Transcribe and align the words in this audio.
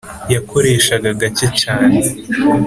yakoreshaga 0.33 1.09
gake 1.21 1.47
cyane 1.61 1.97